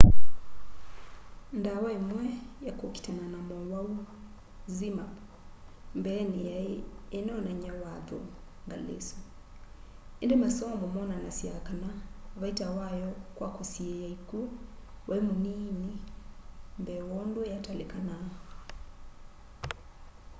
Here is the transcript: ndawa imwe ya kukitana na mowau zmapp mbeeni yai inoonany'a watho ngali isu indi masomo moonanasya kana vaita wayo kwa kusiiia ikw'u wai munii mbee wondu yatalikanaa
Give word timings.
ndawa 1.59 1.89
imwe 1.99 2.25
ya 2.65 2.73
kukitana 2.79 3.25
na 3.33 3.39
mowau 3.49 3.93
zmapp 4.75 5.13
mbeeni 5.97 6.39
yai 6.49 6.75
inoonany'a 7.17 7.73
watho 7.83 8.17
ngali 8.65 8.93
isu 9.01 9.17
indi 10.23 10.35
masomo 10.43 10.85
moonanasya 10.93 11.53
kana 11.67 11.89
vaita 12.41 12.67
wayo 12.77 13.09
kwa 13.37 13.47
kusiiia 13.55 14.07
ikw'u 14.15 14.41
wai 15.07 15.21
munii 15.27 16.01
mbee 16.81 17.01
wondu 17.11 17.41
yatalikanaa 17.51 18.29